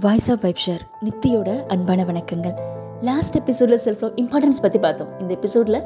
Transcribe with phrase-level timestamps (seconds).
[0.00, 2.54] Voice of vibe share நித்தியோட அன்பான வணக்கங்கள்.
[3.02, 5.08] லாஸ்ட் எபிசோடில் செல்ஃப் லவ் இம்பார்ட்டன்ஸ் பற்றி பார்த்தோம்.
[5.18, 5.82] இந்த எபிசோடில்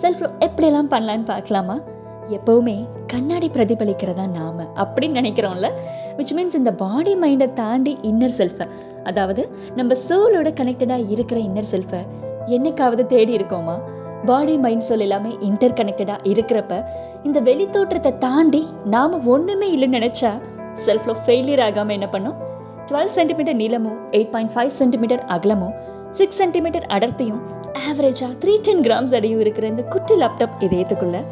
[0.00, 1.80] செல்ஃப் லவ் எப்படியெல்லாம் பண்ணலான்னு பார்க்கலாமா?
[2.26, 5.70] எப்போவுமே கண்ணாடி பிரதிபலிக்கிறதா நாம் அப்படின்னு நினைக்கிறோம்ல.
[6.16, 8.68] விச் மீன்ஸ் இந்த பாடி மைண்டை தாண்டி இன்னர் செல்ஃபை
[9.04, 12.06] அதாவது நம்ம சோலோட கனெக்டடாக இருக்கிற இன்னர் செல்ஃபை
[12.46, 13.80] என்னைக்காவது தேடி இருக்கோமா?
[14.24, 16.84] பாடி மைண்ட் சொல் எல்லாமே இன்டர் கனெக்டடாக இருக்கிறப்ப
[17.24, 20.30] இந்த வெளி தோற்றத்தை தாண்டி நாம் ஒன்றுமே இல்லைன்னு நினச்சா
[20.86, 22.43] செல்ஃப் லவ் ஃபெயிலியர் ஆகாமல் என்ன பண்ணோம்?
[22.90, 25.74] டுவெல் சென்டிமீட்டர் நீளமும் எயிட் பாயிண்ட் ஃபைவ் சென்டிமீட்டர் அகலமும்
[26.10, 27.40] சிக்ஸ் சென்டிமீட்டர் அடர்த்தியும்
[27.90, 31.24] ஆவரேஜாக த்ரீ டென் கிராம்ஸ் அடையும் இருக்கிற இந்த குட்டி laptop இதயத்துக்குள்ள.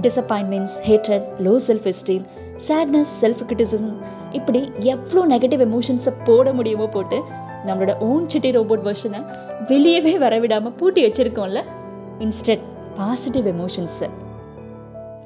[0.00, 2.24] Disappointments hatred low self esteem
[2.68, 3.96] sadness self criticism
[4.32, 7.22] இப்படி எவ்வளோ நெகட்டிவ் எமோஷன்ஸை போட முடியுமோ போட்டு
[7.66, 9.20] நம்மளோட ஓன் சிட்டி ரோபோட் வெர்ஷனை
[9.68, 11.62] வெளியவே வரவிடாமல் பூட்டி வச்சுருக்கோம்ல.
[12.18, 12.64] இன்ஸ்டெட்
[12.96, 14.08] பாசிட்டிவ் எமோஷன்ஸை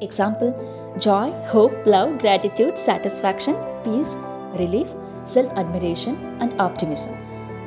[0.00, 0.52] example
[0.98, 4.14] joy hope love gratitude satisfaction peace
[4.56, 4.94] relief
[5.32, 7.16] self admiration and optimism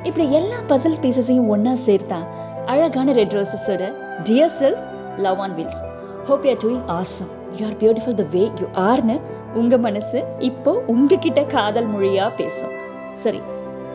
[0.02, 2.18] இப்படி எல்லா பசில் பீசஸையும் ஒன்றா சேர்த்தா
[2.66, 3.92] அழகான red ரோசஸோட
[4.24, 4.82] dear self
[5.18, 5.80] love on wheels
[6.24, 9.20] hope you are doing awesome you are beautiful the way you ஆர்னு
[9.54, 12.74] உங்கள் மனசு இப்போ உங்ககிட்ட காதல் மொழியாக பேசும்.
[13.12, 13.40] சரி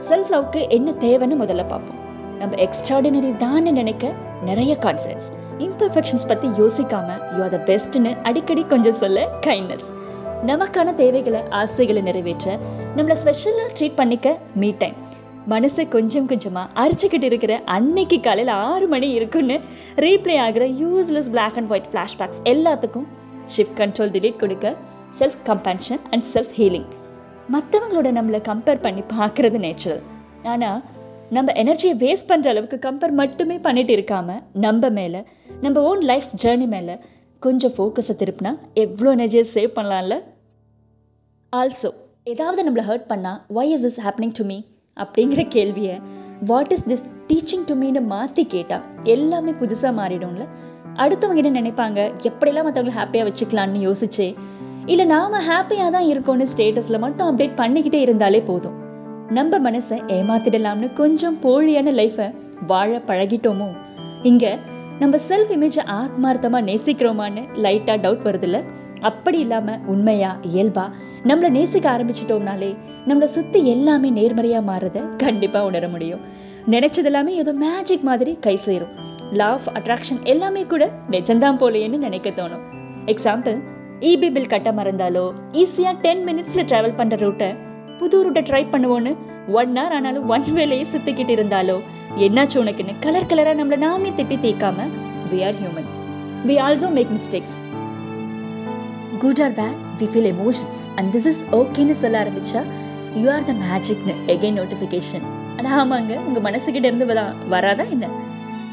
[0.09, 1.99] செல்ஃப் லவ்க்கு என்ன தேவைன்னு முதல்ல பார்ப்போம்.
[2.39, 4.11] நம்ம எக்ஸ்ட்ராடினரி தான் நினைக்க
[4.45, 9.87] நிறைய கான்ஃபிடன்ஸ் இம்பர்ஃபெக்ஷன்ஸ் பற்றி யோசிக்காம யூ ஆர் த பெஸ்ட்னு அடிக்கடி கொஞ்சம் சொல்ல கைண்ட்னஸ்
[10.45, 12.59] நமக்கான தேவைகளை ஆசைகளை நிறைவேற்ற
[12.97, 14.95] நம்மளை ஸ்பெஷலாக ட்ரீட் பண்ணிக்க மீ டைம்
[15.49, 19.59] மனசை கொஞ்சம் கொஞ்சமாக அரிச்சுக்கிட்டு இருக்கிற அன்னைக்கு காலையில் ஆறு மணி இருக்குன்னு
[19.95, 23.07] ரீப்ளே ஆகிற useless black and white flashbacks எல்லாத்துக்கும்
[23.57, 24.75] ஷிஃப்ட் கண்ட்ரோல் டிலீட் கொடுக்க
[25.19, 26.89] self compassion and self healing
[27.51, 30.01] மற்றவங்களோட நம்மளை கம்பேர் பண்ணி பார்க்குறது நேச்சுரல்
[30.43, 30.83] ஆனால்
[31.29, 35.23] நம்ம எனர்ஜியை வேஸ்ட் பண்ணுற அளவுக்கு கம்பேர் மட்டுமே பண்ணிட்டு இருக்காம நம்ம மேலே
[35.61, 36.95] நம்ம ஓன் லைஃப் ஜேர்னி மேலே
[37.39, 40.15] கொஞ்சம் ஃபோக்கஸை திருப்பினா எவ்வளோ எனர்ஜியை சேவ் பண்ணலாம்ல?
[41.57, 41.89] ஆல்சோ
[42.23, 44.55] ஏதாவது நம்மளை ஹர்ட் பண்ணால் why is is happening to me
[44.97, 45.95] அப்படிங்கிற கேள்வியை
[46.45, 50.45] what is this teaching to மீன்னு மாற்றி கேட்டால் எல்லாமே புதுசாக மாறிடும்ல.
[51.03, 51.99] அடுத்தவங்க என்ன நினைப்பாங்க?
[52.29, 54.35] எப்படியெல்லாம் மற்றவங்களை ஹாப்பியாக வச்சுக்கலான்னு யோசிச்சே
[54.85, 58.77] இல்லை நாம் ஹாப்பியாக தான் இருக்கோம்னு ஸ்டேட்டஸில் மட்டும் அப்டேட் பண்ணிக்கிட்டே இருந்தாலே போதும்.
[59.29, 62.27] நம்ம மனசை ஏமாத்திடலாம்னு கொஞ்சம் போழியான லைஃப்பை
[62.67, 63.69] வாழ பழகிட்டோமோ?
[64.23, 64.59] இங்கே
[64.99, 68.63] நம்ம செல்ஃப் இமேஜை ஆத்மார்த்தமாக நேசிக்கிறோமான்னு லைட்டாக டவுட் வருதில்ல?
[68.99, 72.77] அப்படி இல்லாமல் உண்மையாக இயல்பாக நம்மளை நேசிக்க ஆரம்பிச்சிட்டோம்னாலே
[73.07, 76.21] நம்மளை சுற்றி எல்லாமே நேர்மறையாக மாறுறத கண்டிப்பாக உணர முடியும்.
[76.69, 78.93] நினச்சது எல்லாமே ஏதோ மேஜிக் மாதிரி கை சேரும்.
[79.31, 82.63] லாஃப் அட்ராக்ஷன் எல்லாமே கூட நிஜம்தான் போலேன்னு நினைக்க தோணும்.
[83.05, 83.57] எக்ஸாம்பிள்
[83.99, 87.49] இபி பில் கட்ட மறந்தாலோ ஈஸியாக டென் மினிட்ஸில் ட்ராவல் பண்ணுற ரூட்டை
[88.03, 89.11] புது ரூட்டை ட்ரை பண்ணுவோன்னு
[89.51, 91.75] ஒன் ஹவர் ஆனாலும் ஒன் வேலையே சித்துக்கிட்டு இருந்தாலோ?
[92.17, 92.93] என்னாச்சு உனக்குன்னு?
[92.99, 94.87] கலர் கலராக நம்மளை நாமே திட்டி தேய்க்காம?
[95.31, 95.95] We are humans
[96.45, 97.55] we also make mistakes
[99.21, 102.61] good or bad we feel emotions and this is ஓகேன்னு சொல்ல ஆரம்பிச்சா
[103.15, 105.25] யூ ஆர் த மேஜிக்னு எகைன் நோட்டிஃபிகேஷன்
[105.57, 108.05] ஆனால் ஆமாங்க உங்கள் மனசுக்கிட்ட இருந்து வரா வராதா என்ன?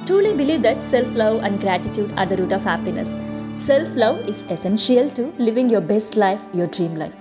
[0.07, 3.15] Truly believe that self love and gratitude are the root of happiness
[3.69, 7.17] self love is essential to living your best life your dream life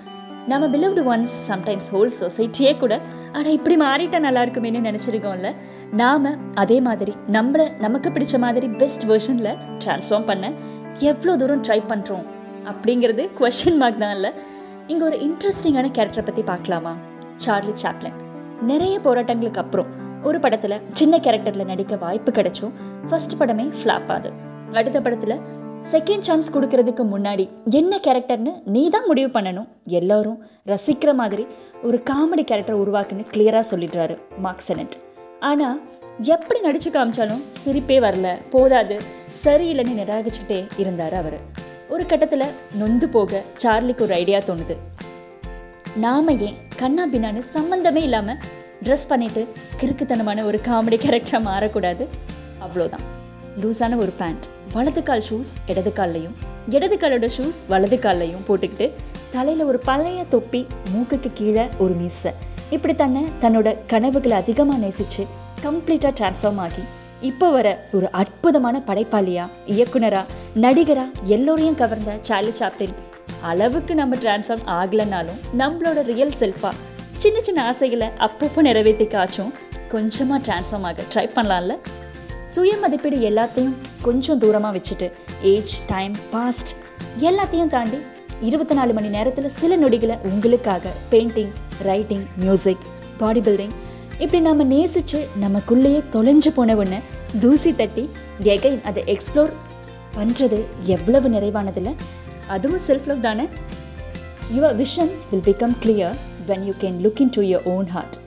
[0.50, 2.94] நம்ம பிலவ்டு ஒன்ஸ் சம்டைம்ஸ் ஹோல் சொசைட்டியே கூட
[3.38, 5.50] ஆனால் இப்படி மாறிட்டால் நல்லா இருக்குமேனு நினச்சிருக்கோம்ல.
[6.02, 6.28] நாம்
[6.62, 9.52] அதே மாதிரி நம்மளை நமக்கு பிடிச்ச மாதிரி பெஸ்ட் வெர்ஷனில்
[9.84, 10.46] ட்ரான்ஸ்ஃபார்ம் பண்ண
[11.12, 12.26] எவ்வளோ தூரம் ட்ரை பண்ணுறோம்
[12.72, 14.32] அப்படிங்கிறது கொஷின் மார்க் தான் இல்லை.
[14.92, 16.94] இங்கே ஒரு இன்ட்ரெஸ்டிங்கான கேரக்டரை பற்றி பார்க்கலாமா?
[17.46, 18.18] சார்லி சாப்ளன்
[18.72, 19.92] நிறைய போராட்டங்களுக்கு அப்புறம்
[20.30, 22.74] ஒரு படத்தில் சின்ன கேரக்டரில் நடிக்க வாய்ப்பு கிடைச்சும்
[23.10, 24.32] ஃபர்ஸ்ட் படமே ஃப்ளாப் ஆகுது.
[24.80, 25.38] அடுத்த படத்தில்
[25.82, 29.68] செகண்ட் சான்ஸ் கொடுக்கறதுக்கு முன்னாடி என்ன கேரக்டர்னு நீ தான் முடிவு பண்ணணும்.
[29.86, 30.40] எல்லோரும்
[30.72, 31.48] ரசிக்கிற மாதிரி
[31.84, 34.96] ஒரு காமெடி கேரக்டர் உருவாக்குன்னு கிளியராக சொல்லிடுறாரு மார்க்சனட்
[35.40, 35.80] ஆனால்
[36.36, 38.98] எப்படி நடிச்சு காமிச்சாலும் சிரிப்பே வரல போதாது
[39.44, 41.40] சரியில்லைன்னு நிராகரிச்சுட்டே இருந்தார் அவர்.
[41.90, 44.78] ஒரு கட்டத்தில் நொந்து போக சார்லிக்கு ஒரு ஐடியா தோணுது.
[46.06, 48.42] நாம ஏன் கண்ணா பின்னான்னு சம்மந்தமே இல்லாமல்
[48.84, 49.48] ட்ரெஸ் பண்ணிட்டு
[49.82, 52.06] கிறுக்குத்தனமான ஒரு காமெடி கேரக்டராக மாறக்கூடாது?
[52.66, 53.08] அவ்வளோதான்
[53.62, 56.36] லூஸான ஒரு பேண்ட் வலது கால் ஷூஸ் இடது கால்லையும்.
[56.76, 58.88] இடது காலோட ஷூஸ் வலது கால்லையும் போட்டுக்கிட்டு
[59.32, 60.62] தலையில் ஒரு பழைய தொப்பி
[60.94, 62.32] மூக்குக்கு கீழே ஒரு மீசை
[62.76, 65.24] இப்படி தன்னை தன்னோட கனவுகளை அதிகமாக நேசித்து
[65.66, 66.84] கம்ப்ளீட்டாக ட்ரான்ஸ்ஃபார்ம் ஆகி
[67.30, 69.46] இப்போ வர ஒரு அற்புதமான படைப்பாளியா
[69.76, 70.24] இயக்குனரா
[70.66, 71.06] நடிகரா
[71.36, 72.96] எல்லோரையும் கவர்ந்த சார்லி சாப்ளின்.
[73.42, 76.72] அளவுக்கு நம்ம ட்ரான்ஸ்ஃபார்ம் ஆகலைனாலும் நம்மளோட ரியல் செல்ஃபா
[77.24, 79.52] சின்ன சின்ன ஆசைகளை அப்பப்போ நிறைவேற்றிக்காச்சும்
[79.94, 81.76] கொஞ்சமாக ட்ரான்ஸ்ஃபார்ம் ஆக ட்ரை பண்ணலாம்ல?
[82.50, 85.08] சுய மதிப்பீடு எல்லாத்தையும் கொஞ்சம் தூரமாக வச்சுட்டு
[85.44, 86.72] ஏஜ் டைம் பாஸ்ட்
[87.20, 88.00] எல்லாத்தையும் தாண்டி
[88.42, 92.86] இருபத்தி நாலு மணி நேரத்தில் சில நொடிகளை உங்களுக்காக painting writing music
[93.18, 93.76] body building
[94.20, 97.00] இப்படி நம்ம நேசித்து நமக்குள்ளேயே தொலைஞ்சு போன ஒன்று
[97.40, 98.06] தூசி தட்டி
[98.46, 99.54] எகைன் அதை எக்ஸ்ப்ளோர்
[100.16, 101.92] பண்ணுறது எவ்வளவு நிறைவானதில்ல
[102.48, 103.46] அதுவும் செல்ஃப் லவ் தானே?
[104.56, 106.16] Your vision will become clear
[106.48, 108.18] when you can look into your own heart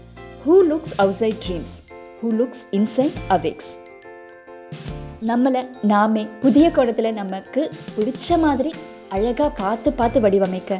[0.46, 1.74] who looks outside dreams
[2.22, 3.72] who looks inside awakes
[5.22, 7.62] நம்மளை நாமே புதிய கோணத்தில் நமக்கு
[7.96, 8.70] பிடிச்ச மாதிரி
[9.08, 10.78] அழகாக பார்த்து பார்த்து வடிவமைக்க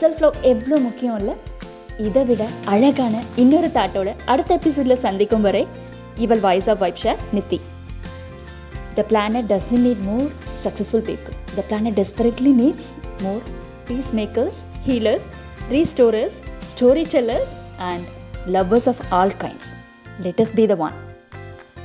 [0.00, 1.34] செல்ஃப் லவ் எவ்வளோ முக்கியம் இல்லை
[2.00, 5.64] இதை விட அழகான இன்னொரு தாட்டோட அடுத்த எபிசோடில் சந்திக்கும் வரை
[6.18, 7.58] இவள் voice of vibe share Nithi
[8.94, 10.28] the planet doesn't need more
[10.64, 12.90] successful people the planet desperately needs
[13.22, 13.42] more
[14.14, 15.28] peacemakers healers
[15.70, 16.38] restorers
[17.14, 17.54] storytellers
[17.84, 18.06] and
[18.48, 19.70] lovers of all kinds
[20.22, 20.96] let's be the one